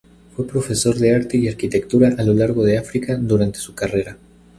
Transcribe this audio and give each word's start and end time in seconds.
Fue 0.35 0.47
profesor 0.47 0.95
de 0.95 1.13
arte 1.13 1.37
y 1.37 1.47
arquitectura 1.47 2.15
a 2.17 2.23
lo 2.23 2.33
largo 2.33 2.63
de 2.65 2.75
África 2.79 3.15
durante 3.17 3.59
su 3.59 3.75
carrera. 3.75 4.17